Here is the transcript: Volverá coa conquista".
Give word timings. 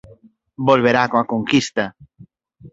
Volverá 0.67 1.03
coa 1.11 1.29
conquista". 1.33 1.83